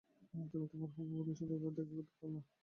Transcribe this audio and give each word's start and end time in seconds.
তুমি 0.51 0.65
তোমার 0.71 0.89
হবু 0.93 1.11
বধুর 1.11 1.37
সাথে 1.39 1.53
এইভাবে 1.55 1.75
দেখা 1.77 1.93
করতে 1.97 2.13
পারোনা। 2.19 2.41